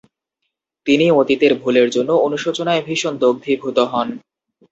[0.87, 4.07] তিনি অতীতের ভুলের জন্য অনুশোচনায় ভীষণ দগ্ধিভূত হন।